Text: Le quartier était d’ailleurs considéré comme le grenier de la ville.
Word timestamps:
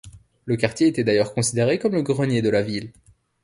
Le 0.45 0.55
quartier 0.57 0.87
était 0.87 1.03
d’ailleurs 1.03 1.31
considéré 1.35 1.77
comme 1.77 1.93
le 1.93 2.01
grenier 2.01 2.41
de 2.41 2.49
la 2.49 2.63
ville. 2.63 2.91